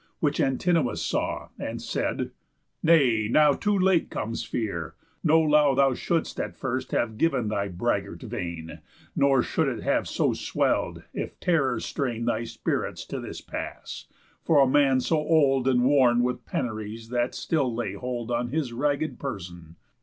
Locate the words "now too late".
3.29-4.09